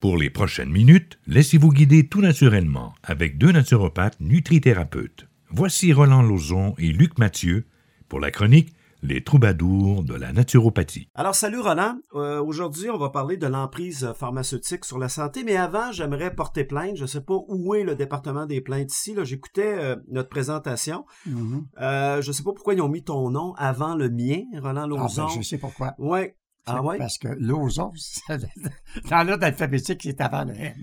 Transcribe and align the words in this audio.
Pour 0.00 0.18
les 0.18 0.28
prochaines 0.28 0.70
minutes, 0.70 1.18
laissez-vous 1.26 1.72
guider 1.72 2.06
tout 2.06 2.20
naturellement 2.20 2.92
avec 3.02 3.38
deux 3.38 3.50
naturopathes 3.50 4.20
nutrithérapeutes. 4.20 5.26
Voici 5.50 5.92
Roland 5.92 6.22
Lauzon 6.22 6.74
et 6.76 6.92
Luc 6.92 7.18
Mathieu 7.18 7.66
pour 8.08 8.20
la 8.20 8.30
chronique 8.30 8.74
Les 9.02 9.22
troubadours 9.24 10.02
de 10.04 10.14
la 10.14 10.32
naturopathie. 10.32 11.08
Alors 11.14 11.34
salut 11.34 11.60
Roland, 11.60 11.98
Euh, 12.14 12.42
aujourd'hui 12.42 12.90
on 12.90 12.98
va 12.98 13.08
parler 13.10 13.36
de 13.38 13.46
l'emprise 13.46 14.12
pharmaceutique 14.18 14.84
sur 14.84 14.98
la 14.98 15.08
santé, 15.08 15.44
mais 15.44 15.56
avant 15.56 15.92
j'aimerais 15.92 16.34
porter 16.34 16.64
plainte. 16.64 16.96
Je 16.96 17.02
ne 17.02 17.06
sais 17.06 17.20
pas 17.22 17.38
où 17.48 17.74
est 17.74 17.82
le 17.84 17.94
département 17.94 18.44
des 18.46 18.60
plaintes 18.60 18.92
ici. 18.92 19.14
Là, 19.14 19.24
j'écoutais 19.24 19.76
euh, 19.78 19.96
notre 20.10 20.28
présentation. 20.28 21.04
Mhm. 21.26 21.66
Euh, 21.80 22.20
je 22.20 22.28
ne 22.28 22.32
sais 22.32 22.42
pas 22.42 22.52
pourquoi 22.52 22.74
ils 22.74 22.82
ont 22.82 22.88
mis 22.88 23.02
ton 23.04 23.30
nom 23.30 23.54
avant 23.56 23.94
le 23.94 24.10
mien, 24.10 24.42
Roland 24.60 24.84
Ah, 24.84 24.86
Lauzon. 24.88 25.26
ben, 25.26 25.32
je 25.36 25.42
sais 25.42 25.58
pourquoi. 25.58 25.94
Ouais. 25.98 26.36
Ah 26.66 26.82
ouais? 26.82 26.98
Parce 26.98 27.18
que 27.18 27.28
l'ozon, 27.38 27.92
ça- 27.96 28.36
dans 29.10 29.22
l'ordre 29.26 29.44
alphabétique, 29.44 30.00
c'est 30.02 30.20
avant 30.20 30.44
le 30.44 30.54
N. 30.54 30.74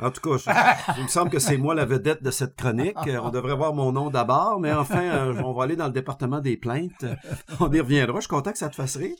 En 0.00 0.10
tout 0.10 0.20
cas, 0.20 0.36
je- 0.36 0.98
il 0.98 1.04
me 1.04 1.08
semble 1.08 1.30
que 1.30 1.38
c'est 1.38 1.56
moi 1.56 1.72
la 1.72 1.84
vedette 1.84 2.20
de 2.22 2.32
cette 2.32 2.56
chronique. 2.56 2.96
Euh, 3.06 3.20
On 3.22 3.30
devrait 3.30 3.54
voir 3.54 3.72
mon 3.74 3.92
nom 3.92 4.10
d'abord, 4.10 4.58
mais 4.58 4.72
enfin, 4.72 5.02
euh, 5.02 5.40
on 5.44 5.52
va 5.52 5.62
aller 5.64 5.76
dans 5.76 5.86
le 5.86 5.92
département 5.92 6.40
des 6.40 6.56
plaintes. 6.56 7.04
On 7.60 7.70
y 7.72 7.78
reviendra. 7.80 8.16
Je 8.16 8.22
suis 8.22 8.28
content 8.28 8.50
que 8.50 8.58
ça 8.58 8.68
te 8.68 8.74
fasse 8.74 8.96
rire. 8.96 9.14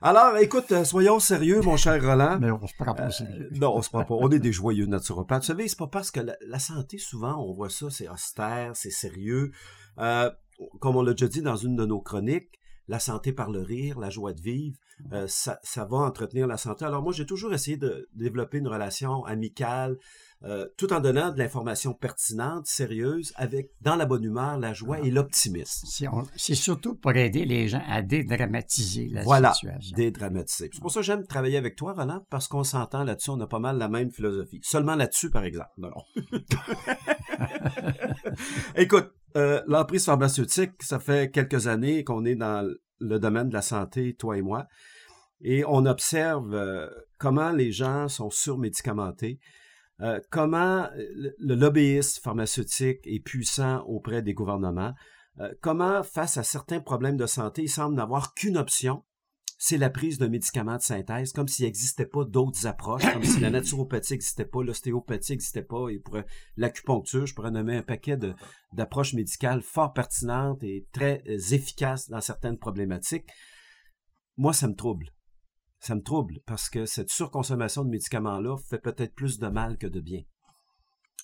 Alors, 0.00 0.36
écoute, 0.36 0.70
euh, 0.70 0.84
soyons 0.84 1.18
sérieux, 1.18 1.60
mon 1.62 1.76
cher 1.76 2.00
Roland. 2.00 2.38
Mais 2.40 2.52
on 2.52 2.64
se 2.64 2.74
prend 2.78 2.94
pas 2.94 3.10
sérieux. 3.10 3.48
Non, 3.54 3.74
on 3.76 3.82
se 3.82 3.88
prend 3.90 4.04
pas. 4.04 4.14
On 4.14 4.30
est 4.30 4.38
des 4.38 4.52
joyeux 4.52 4.86
naturopathes. 4.86 5.42
Vous 5.42 5.46
savez, 5.48 5.66
c'est 5.66 5.78
pas 5.78 5.88
parce 5.88 6.12
que 6.12 6.20
la, 6.20 6.36
la 6.46 6.60
santé, 6.60 6.98
souvent, 6.98 7.34
on 7.44 7.52
voit 7.52 7.68
ça, 7.70 7.86
c'est 7.90 8.08
austère, 8.08 8.70
c'est 8.76 8.90
sérieux. 8.92 9.50
Euh, 9.98 10.30
comme 10.78 10.94
on 10.94 11.02
l'a 11.02 11.12
déjà 11.12 11.26
dit 11.26 11.42
dans 11.42 11.56
une 11.56 11.74
de 11.74 11.84
nos 11.86 12.00
chroniques, 12.00 12.60
la 12.88 12.98
santé 12.98 13.32
par 13.32 13.50
le 13.50 13.60
rire, 13.60 13.98
la 13.98 14.10
joie 14.10 14.32
de 14.32 14.40
vivre, 14.40 14.76
euh, 15.12 15.26
ça, 15.28 15.60
ça 15.62 15.84
va 15.84 15.98
entretenir 15.98 16.46
la 16.46 16.56
santé. 16.56 16.84
Alors 16.84 17.02
moi, 17.02 17.12
j'ai 17.12 17.26
toujours 17.26 17.52
essayé 17.54 17.76
de 17.76 18.08
développer 18.14 18.58
une 18.58 18.68
relation 18.68 19.24
amicale, 19.24 19.96
euh, 20.44 20.66
tout 20.76 20.92
en 20.92 21.00
donnant 21.00 21.32
de 21.32 21.38
l'information 21.38 21.92
pertinente, 21.94 22.66
sérieuse, 22.66 23.32
avec 23.36 23.70
dans 23.80 23.96
la 23.96 24.06
bonne 24.06 24.24
humeur, 24.24 24.58
la 24.58 24.72
joie 24.72 25.00
et 25.00 25.10
l'optimisme. 25.10 25.86
C'est 26.36 26.54
surtout 26.54 26.94
pour 26.94 27.12
aider 27.12 27.44
les 27.44 27.68
gens 27.68 27.82
à 27.88 28.02
dédramatiser 28.02 29.08
la 29.08 29.22
Voilà, 29.22 29.52
situation. 29.52 29.96
dédramatiser. 29.96 30.70
C'est 30.72 30.80
pour 30.80 30.90
ça 30.92 31.00
que 31.00 31.06
j'aime 31.06 31.26
travailler 31.26 31.56
avec 31.58 31.76
toi, 31.76 31.92
Roland, 31.92 32.24
parce 32.30 32.48
qu'on 32.48 32.64
s'entend 32.64 33.04
là-dessus, 33.04 33.30
on 33.30 33.40
a 33.40 33.46
pas 33.46 33.58
mal 33.58 33.78
la 33.78 33.88
même 33.88 34.10
philosophie. 34.10 34.60
Seulement 34.62 34.94
là-dessus, 34.94 35.30
par 35.30 35.44
exemple. 35.44 35.70
Non, 35.76 35.90
non. 35.90 36.38
Écoute, 38.76 39.10
euh, 39.38 39.62
l'emprise 39.66 40.04
pharmaceutique, 40.04 40.82
ça 40.82 40.98
fait 40.98 41.30
quelques 41.30 41.68
années 41.68 42.02
qu'on 42.02 42.24
est 42.24 42.34
dans 42.34 42.68
le 42.98 43.18
domaine 43.18 43.48
de 43.48 43.54
la 43.54 43.62
santé, 43.62 44.14
toi 44.14 44.36
et 44.36 44.42
moi, 44.42 44.66
et 45.40 45.64
on 45.64 45.86
observe 45.86 46.52
euh, 46.54 46.88
comment 47.18 47.50
les 47.50 47.70
gens 47.70 48.08
sont 48.08 48.30
surmédicamentés, 48.30 49.38
euh, 50.00 50.20
comment 50.30 50.88
le, 50.96 51.54
lobbyisme 51.54 52.20
pharmaceutique 52.20 53.00
est 53.04 53.20
puissant 53.20 53.84
auprès 53.86 54.22
des 54.22 54.34
gouvernements, 54.34 54.92
comment, 55.60 56.02
face 56.02 56.36
à 56.36 56.42
certains 56.42 56.80
problèmes 56.80 57.16
de 57.16 57.26
santé, 57.26 57.62
il 57.62 57.68
semble 57.68 57.94
n'avoir 57.94 58.34
qu'une 58.34 58.56
option, 58.56 59.04
c'est 59.60 59.76
la 59.76 59.90
prise 59.90 60.18
de 60.18 60.28
médicaments 60.28 60.76
de 60.76 60.82
synthèse, 60.82 61.32
comme 61.32 61.48
s'il 61.48 61.64
n'existait 61.64 62.06
pas 62.06 62.24
d'autres 62.24 62.66
approches, 62.68 63.12
comme 63.12 63.24
si 63.24 63.40
la 63.40 63.50
naturopathie 63.50 64.12
n'existait 64.12 64.44
pas, 64.44 64.62
l'ostéopathie 64.62 65.32
n'existait 65.32 65.64
pas, 65.64 65.88
et 65.88 65.98
pourrait, 65.98 66.26
l'acupuncture, 66.56 67.26
je 67.26 67.34
pourrais 67.34 67.50
nommer 67.50 67.76
un 67.76 67.82
paquet 67.82 68.16
d'approches 68.72 69.14
médicales 69.14 69.62
fort 69.62 69.92
pertinentes 69.92 70.62
et 70.62 70.86
très 70.92 71.24
euh, 71.26 71.38
efficaces 71.50 72.08
dans 72.08 72.20
certaines 72.20 72.56
problématiques. 72.56 73.26
Moi, 74.36 74.52
ça 74.52 74.68
me 74.68 74.76
trouble. 74.76 75.10
Ça 75.80 75.96
me 75.96 76.02
trouble 76.02 76.40
parce 76.46 76.70
que 76.70 76.86
cette 76.86 77.10
surconsommation 77.10 77.84
de 77.84 77.90
médicaments-là 77.90 78.56
fait 78.70 78.78
peut-être 78.78 79.14
plus 79.14 79.40
de 79.40 79.48
mal 79.48 79.76
que 79.76 79.88
de 79.88 80.00
bien. 80.00 80.22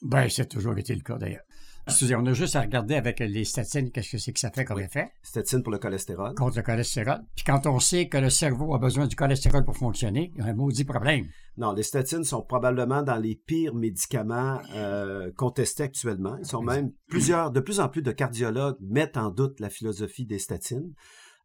Ben, 0.02 0.28
c'est 0.28 0.48
toujours 0.48 0.76
été 0.78 0.94
le 0.94 1.00
cas 1.02 1.16
d'ailleurs. 1.18 1.44
Excusez, 1.86 2.14
on 2.16 2.24
a 2.24 2.32
juste 2.32 2.56
à 2.56 2.62
regarder 2.62 2.94
avec 2.94 3.18
les 3.20 3.44
statines 3.44 3.90
qu'est-ce 3.90 4.12
que 4.12 4.16
c'est 4.16 4.32
que 4.32 4.40
ça 4.40 4.50
fait 4.50 4.64
comme 4.64 4.78
Oui. 4.78 4.84
effet 4.84 5.10
Stétine 5.22 5.62
pour 5.62 5.70
le 5.70 5.78
cholestérol. 5.78 6.34
contre 6.34 6.56
le 6.56 6.62
cholestérol. 6.62 7.20
Puis 7.36 7.44
quand 7.44 7.66
on 7.66 7.78
sait 7.78 8.08
que 8.08 8.16
le 8.16 8.30
cerveau 8.30 8.74
a 8.74 8.78
besoin 8.78 9.06
du 9.06 9.14
cholestérol 9.16 9.66
pour 9.66 9.76
fonctionner, 9.76 10.32
il 10.34 10.42
y 10.42 10.46
a 10.46 10.50
un 10.50 10.54
maudit 10.54 10.84
problème. 10.84 11.26
Non, 11.58 11.74
les 11.74 11.82
statines 11.82 12.24
sont 12.24 12.40
probablement 12.40 13.02
dans 13.02 13.18
les 13.18 13.34
pires 13.36 13.74
médicaments 13.74 14.60
euh, 14.74 15.30
contestés 15.36 15.82
actuellement. 15.82 16.38
Ils 16.38 16.46
sont 16.46 16.62
même 16.62 16.90
plusieurs, 17.06 17.50
de 17.50 17.60
plus 17.60 17.80
en 17.80 17.90
plus 17.90 18.00
de 18.00 18.12
cardiologues 18.12 18.78
mettent 18.80 19.18
en 19.18 19.28
doute 19.28 19.60
la 19.60 19.68
philosophie 19.68 20.24
des 20.24 20.38
statines. 20.38 20.94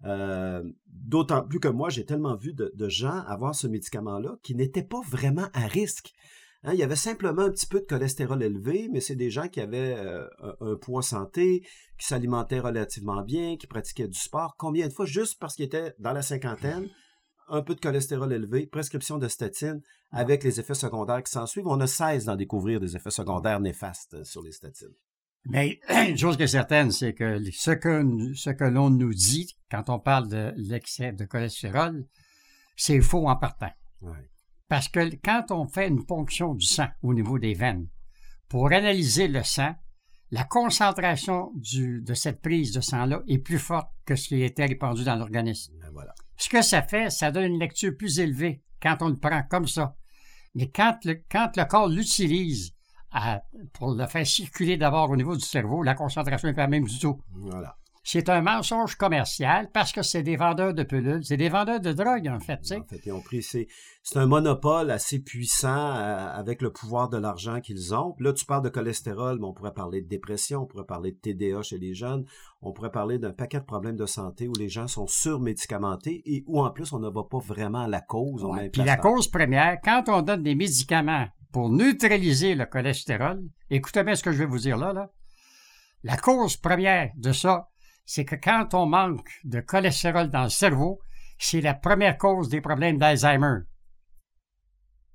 Euh, 0.05 0.63
D'autant 0.87 1.43
plus 1.45 1.59
que 1.59 1.67
moi, 1.67 1.89
j'ai 1.89 2.05
tellement 2.05 2.37
vu 2.37 2.53
de, 2.53 2.71
de 2.75 2.87
gens 2.87 3.23
avoir 3.27 3.55
ce 3.55 3.67
médicament-là 3.67 4.37
qui 4.41 4.55
n'étaient 4.55 4.83
pas 4.83 5.01
vraiment 5.05 5.47
à 5.53 5.67
risque. 5.67 6.13
Hein, 6.63 6.73
il 6.73 6.79
y 6.79 6.83
avait 6.83 6.95
simplement 6.95 7.43
un 7.43 7.51
petit 7.51 7.67
peu 7.67 7.79
de 7.79 7.85
cholestérol 7.85 8.43
élevé, 8.43 8.89
mais 8.91 8.99
c'est 8.99 9.15
des 9.15 9.29
gens 9.29 9.47
qui 9.47 9.61
avaient 9.61 9.95
euh, 9.97 10.27
un, 10.39 10.71
un 10.71 10.75
poids 10.75 11.01
santé, 11.01 11.61
qui 11.97 12.07
s'alimentaient 12.07 12.59
relativement 12.59 13.21
bien, 13.21 13.55
qui 13.55 13.67
pratiquaient 13.67 14.07
du 14.07 14.19
sport. 14.19 14.55
Combien 14.57 14.87
de 14.87 14.93
fois, 14.93 15.05
juste 15.05 15.39
parce 15.39 15.55
qu'ils 15.55 15.65
étaient 15.65 15.93
dans 15.99 16.11
la 16.11 16.21
cinquantaine, 16.21 16.89
un 17.49 17.61
peu 17.61 17.75
de 17.75 17.79
cholestérol 17.79 18.31
élevé, 18.33 18.67
prescription 18.67 19.17
de 19.17 19.27
statine, 19.27 19.81
avec 20.11 20.43
les 20.43 20.59
effets 20.59 20.73
secondaires 20.73 21.23
qui 21.23 21.31
s'en 21.31 21.45
suivent. 21.45 21.67
On 21.67 21.79
a 21.79 21.87
16 21.87 22.25
d'en 22.25 22.35
découvrir 22.35 22.79
des 22.79 22.95
effets 22.95 23.11
secondaires 23.11 23.59
néfastes 23.59 24.15
euh, 24.15 24.23
sur 24.23 24.41
les 24.41 24.51
statines. 24.51 24.93
Mais 25.45 25.79
une 26.09 26.17
chose 26.17 26.37
qui 26.37 26.43
est 26.43 26.47
certaine, 26.47 26.91
c'est 26.91 27.13
que 27.13 27.39
ce 27.51 27.71
que, 27.71 28.33
ce 28.35 28.49
que 28.49 28.65
l'on 28.65 28.89
nous 28.89 29.13
dit 29.13 29.55
quand 29.71 29.89
on 29.89 29.99
parle 29.99 30.27
de 30.27 30.51
l'excès 30.57 31.11
de 31.11 31.25
cholestérol, 31.25 32.05
c'est 32.75 33.01
faux 33.01 33.27
en 33.27 33.35
partant. 33.35 33.71
Ouais. 34.01 34.29
Parce 34.69 34.87
que 34.87 34.99
quand 35.23 35.47
on 35.51 35.67
fait 35.67 35.87
une 35.89 36.05
ponction 36.05 36.53
du 36.53 36.65
sang 36.65 36.87
au 37.01 37.13
niveau 37.13 37.37
des 37.39 37.53
veines, 37.55 37.87
pour 38.47 38.71
analyser 38.71 39.27
le 39.27 39.43
sang, 39.43 39.75
la 40.31 40.43
concentration 40.43 41.51
du- 41.55 42.01
de 42.01 42.13
cette 42.13 42.41
prise 42.41 42.71
de 42.71 42.81
sang-là 42.81 43.21
est 43.27 43.39
plus 43.39 43.59
forte 43.59 43.89
que 44.05 44.15
ce 44.15 44.27
qui 44.29 44.43
était 44.43 44.65
répandu 44.67 45.03
dans 45.03 45.15
l'organisme. 45.15 45.73
Ben 45.81 45.89
voilà. 45.91 46.13
Ce 46.37 46.49
que 46.49 46.61
ça 46.61 46.83
fait, 46.83 47.09
ça 47.09 47.31
donne 47.31 47.51
une 47.53 47.59
lecture 47.59 47.97
plus 47.97 48.19
élevée 48.19 48.63
quand 48.81 48.97
on 49.01 49.09
le 49.09 49.17
prend 49.17 49.41
comme 49.49 49.67
ça. 49.67 49.95
Mais 50.55 50.69
quand 50.69 50.97
le, 51.03 51.15
quand 51.29 51.51
le 51.57 51.65
corps 51.65 51.89
l'utilise 51.89 52.73
pour 53.73 53.95
le 53.95 54.05
faire 54.05 54.25
circuler 54.25 54.77
d'abord 54.77 55.09
au 55.09 55.15
niveau 55.17 55.35
du 55.35 55.43
cerveau, 55.43 55.81
la 55.81 55.95
concentration 55.95 56.47
n'est 56.47 56.53
pas 56.53 56.61
la 56.61 56.67
même 56.67 56.85
du 56.87 56.99
tout. 56.99 57.19
Voilà. 57.31 57.75
C'est 58.11 58.27
un 58.27 58.41
mensonge 58.41 58.95
commercial 58.95 59.69
parce 59.71 59.91
que 59.91 60.01
c'est 60.01 60.23
des 60.23 60.35
vendeurs 60.35 60.73
de 60.73 60.81
pilules, 60.81 61.23
c'est 61.23 61.37
des 61.37 61.47
vendeurs 61.47 61.79
de 61.79 61.93
drogue 61.93 62.27
en 62.27 62.39
fait. 62.39 62.59
En 62.71 62.83
fait, 62.83 63.05
ils 63.05 63.11
ont 63.11 63.21
pris, 63.21 63.43
c'est, 63.43 63.67
c'est 64.01 64.17
un 64.17 64.25
monopole 64.25 64.89
assez 64.89 65.19
puissant 65.19 65.93
euh, 65.95 66.27
avec 66.33 66.63
le 66.63 66.73
pouvoir 66.73 67.09
de 67.09 67.17
l'argent 67.17 67.61
qu'ils 67.61 67.93
ont. 67.93 68.15
Là, 68.17 68.33
tu 68.33 68.45
parles 68.45 68.63
de 68.63 68.69
cholestérol, 68.69 69.37
mais 69.39 69.45
on 69.45 69.53
pourrait 69.53 69.75
parler 69.75 70.01
de 70.01 70.07
dépression, 70.07 70.63
on 70.63 70.65
pourrait 70.65 70.87
parler 70.87 71.11
de 71.11 71.17
TDA 71.17 71.61
chez 71.61 71.77
les 71.77 71.93
jeunes, 71.93 72.25
on 72.63 72.73
pourrait 72.73 72.89
parler 72.89 73.19
d'un 73.19 73.31
paquet 73.31 73.59
de 73.59 73.65
problèmes 73.65 73.95
de 73.95 74.07
santé 74.07 74.47
où 74.47 74.53
les 74.57 74.69
gens 74.69 74.87
sont 74.87 75.05
surmédicamentés 75.05 76.23
et 76.25 76.43
où 76.47 76.63
en 76.63 76.71
plus 76.71 76.91
on 76.93 76.99
ne 76.99 77.09
va 77.09 77.21
pas 77.29 77.37
vraiment 77.37 77.81
à 77.81 77.87
la 77.87 78.01
cause. 78.01 78.43
on 78.43 78.55
Ouais. 78.55 78.71
Puis 78.71 78.83
la 78.83 78.97
cause 78.97 79.27
première, 79.27 79.77
quand 79.83 80.05
on 80.07 80.23
donne 80.23 80.41
des 80.41 80.55
médicaments 80.55 81.27
pour 81.51 81.69
neutraliser 81.69 82.55
le 82.55 82.65
cholestérol, 82.65 83.43
écoutez 83.69 84.03
bien 84.03 84.15
ce 84.15 84.23
que 84.23 84.31
je 84.31 84.39
vais 84.39 84.47
vous 84.47 84.57
dire 84.57 84.77
là, 84.77 84.93
là. 84.93 85.11
La 86.03 86.17
cause 86.17 86.57
première 86.57 87.11
de 87.15 87.33
ça, 87.33 87.67
c'est 88.11 88.25
que 88.25 88.35
quand 88.35 88.73
on 88.73 88.87
manque 88.87 89.29
de 89.43 89.59
cholestérol 89.59 90.31
dans 90.31 90.41
le 90.41 90.49
cerveau, 90.49 90.99
c'est 91.37 91.61
la 91.61 91.75
première 91.75 92.17
cause 92.17 92.49
des 92.49 92.59
problèmes 92.59 92.97
d'Alzheimer. 92.97 93.59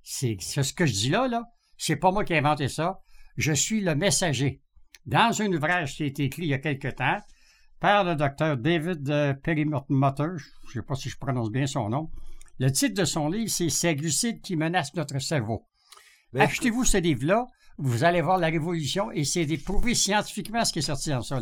C'est 0.04 0.36
ce 0.40 0.72
que 0.72 0.86
je 0.86 0.92
dis 0.92 1.10
là, 1.10 1.26
là. 1.26 1.42
C'est 1.76 1.96
pas 1.96 2.12
moi 2.12 2.24
qui 2.24 2.34
ai 2.34 2.38
inventé 2.38 2.68
ça. 2.68 3.00
Je 3.36 3.50
suis 3.50 3.80
le 3.80 3.96
messager. 3.96 4.62
Dans 5.06 5.42
un 5.42 5.52
ouvrage 5.52 5.96
qui 5.96 6.04
a 6.04 6.06
été 6.06 6.22
écrit 6.22 6.42
il 6.44 6.50
y 6.50 6.54
a 6.54 6.58
quelque 6.58 6.86
temps 6.86 7.18
par 7.80 8.04
le 8.04 8.14
docteur 8.14 8.56
David 8.56 9.10
euh, 9.10 9.34
Perrymotter, 9.34 10.38
je 10.38 10.68
ne 10.68 10.72
sais 10.74 10.86
pas 10.86 10.94
si 10.94 11.08
je 11.08 11.18
prononce 11.18 11.50
bien 11.50 11.66
son 11.66 11.88
nom, 11.88 12.12
le 12.60 12.70
titre 12.70 12.94
de 12.94 13.04
son 13.04 13.28
livre, 13.28 13.50
c'est 13.50 13.70
Ces 13.70 13.96
glucides 13.96 14.40
qui 14.40 14.54
menacent 14.54 14.94
notre 14.94 15.18
cerveau. 15.18 15.66
Achetez-vous 16.32 16.84
ce 16.84 16.98
livre-là, 16.98 17.48
vous 17.78 18.04
allez 18.04 18.20
voir 18.20 18.38
la 18.38 18.48
révolution 18.48 19.10
et 19.10 19.24
c'est 19.24 19.46
prouvé 19.58 19.94
scientifiquement 19.94 20.64
ce 20.64 20.72
qui 20.72 20.78
est 20.80 20.82
sorti 20.82 21.10
dans 21.10 21.22
ça. 21.22 21.40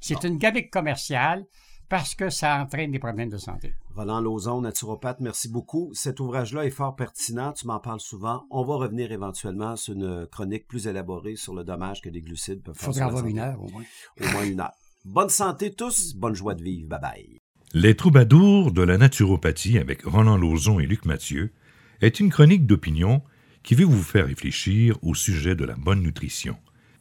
C'est 0.00 0.24
une 0.24 0.38
gamique 0.38 0.70
commerciale 0.70 1.44
parce 1.88 2.14
que 2.14 2.30
ça 2.30 2.58
entraîne 2.62 2.90
des 2.90 2.98
problèmes 2.98 3.28
de 3.28 3.36
santé. 3.36 3.74
Roland 3.94 4.20
Lauzon, 4.20 4.62
naturopathe, 4.62 5.20
merci 5.20 5.48
beaucoup. 5.50 5.90
Cet 5.92 6.20
ouvrage-là 6.20 6.64
est 6.64 6.70
fort 6.70 6.96
pertinent, 6.96 7.52
tu 7.52 7.66
m'en 7.66 7.80
parles 7.80 8.00
souvent. 8.00 8.44
On 8.50 8.64
va 8.64 8.76
revenir 8.76 9.12
éventuellement 9.12 9.76
sur 9.76 9.92
une 9.94 10.26
chronique 10.26 10.66
plus 10.66 10.86
élaborée 10.86 11.36
sur 11.36 11.54
le 11.54 11.64
dommage 11.64 12.00
que 12.00 12.08
les 12.08 12.22
glucides 12.22 12.62
peuvent 12.62 12.74
Il 12.78 12.84
faire 12.84 12.94
faudra 12.94 12.94
sur 12.94 13.00
la 13.00 13.06
avoir 13.08 13.20
santé. 13.20 13.30
une 13.32 13.38
heure 13.40 13.62
au 13.62 13.68
moins. 13.68 13.82
Au 14.20 14.32
moins 14.32 14.44
une 14.44 14.60
heure. 14.60 14.72
Bonne 15.04 15.28
santé 15.28 15.72
tous, 15.74 16.14
bonne 16.14 16.34
joie 16.34 16.54
de 16.54 16.62
vivre. 16.62 16.88
Bye 16.88 17.00
bye. 17.00 17.38
Les 17.74 17.94
troubadours 17.96 18.72
de 18.72 18.82
la 18.82 18.96
naturopathie 18.98 19.78
avec 19.78 20.02
Roland 20.04 20.36
Lauzon 20.38 20.78
et 20.80 20.86
Luc 20.86 21.04
Mathieu 21.04 21.52
est 22.00 22.20
une 22.20 22.30
chronique 22.30 22.66
d'opinion 22.66 23.22
qui 23.62 23.74
veut 23.74 23.84
vous 23.84 24.02
faire 24.02 24.26
réfléchir 24.26 24.96
au 25.02 25.14
sujet 25.14 25.54
de 25.54 25.64
la 25.64 25.74
bonne 25.74 26.02
nutrition. 26.02 26.56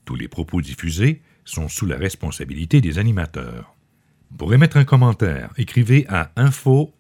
Tous 0.06 0.16
les 0.16 0.28
propos 0.28 0.62
diffusés 0.62 1.22
sont 1.46 1.68
sous 1.68 1.86
la 1.86 1.98
responsabilité 1.98 2.82
des 2.82 3.00
animateurs. 3.00 3.76
Pour 4.38 4.54
émettre 4.54 4.78
un 4.78 4.86
commentaire, 4.86 5.52
écrivez 5.58 6.06
à 6.08 6.32
info. 6.36 6.94